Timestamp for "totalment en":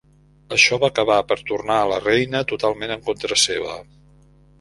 2.53-3.05